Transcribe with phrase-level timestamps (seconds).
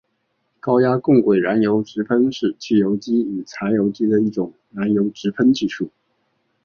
[0.59, 5.91] 高压共轨燃油直喷是汽油机与柴油机的一种燃油直喷技术。